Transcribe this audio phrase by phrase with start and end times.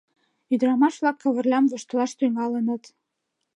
[0.53, 2.83] Ӱдырамаш-влак Кавырлям воштылаш тӱҥалыныт: